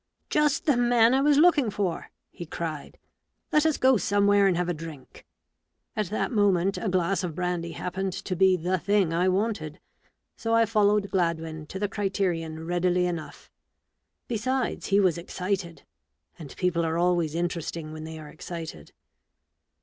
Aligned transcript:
"Just 0.31 0.65
the 0.65 0.77
man 0.77 1.13
I 1.13 1.21
was 1.21 1.37
looking 1.37 1.69
for!" 1.69 2.09
he 2.31 2.47
cried." 2.47 2.97
Let 3.53 3.67
us 3.67 3.77
go 3.77 3.97
somewhere 3.97 4.47
and 4.47 4.57
have 4.57 4.67
a 4.67 4.73
drink." 4.73 5.27
At 5.95 6.07
that 6.07 6.31
moment 6.31 6.75
a 6.79 6.89
glass 6.89 7.23
of 7.23 7.35
brandy 7.35 7.73
happened 7.73 8.13
to 8.13 8.35
be 8.35 8.57
the 8.57 8.79
thing 8.79 9.13
I 9.13 9.29
wanted; 9.29 9.79
so 10.35 10.55
I 10.55 10.65
followed 10.65 11.11
Gladwin 11.11 11.67
to 11.67 11.77
the 11.77 11.87
Criterion 11.87 12.65
readily 12.65 13.05
enough. 13.05 13.51
Besides, 14.27 14.87
he 14.87 14.99
was 14.99 15.19
excited: 15.19 15.83
and 16.39 16.57
people 16.57 16.83
are 16.83 16.97
always 16.97 17.35
interesting 17.35 17.93
when 17.93 18.03
they 18.03 18.17
are 18.17 18.29
excited. 18.29 18.93